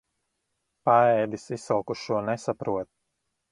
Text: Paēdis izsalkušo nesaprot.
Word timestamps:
Paēdis 0.89 1.45
izsalkušo 1.59 2.25
nesaprot. 2.33 2.93